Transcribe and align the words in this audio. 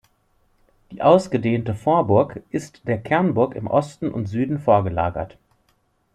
Die 0.89 1.03
ausgedehnte 1.03 1.75
Vorburg 1.75 2.41
ist 2.49 2.87
der 2.87 2.97
Kernburg 2.99 3.53
im 3.53 3.67
Osten 3.67 4.11
und 4.11 4.25
Süden 4.25 4.57
vorgelagert. 4.57 5.37